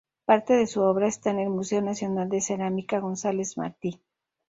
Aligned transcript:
Parte 0.25 0.53
de 0.55 0.65
su 0.65 0.81
obra 0.81 1.05
está 1.05 1.29
en 1.29 1.37
el 1.37 1.51
Museo 1.51 1.79
Nacional 1.79 2.27
de 2.27 2.41
Cerámica 2.41 2.97
González 2.97 3.55
Martí. 3.55 4.01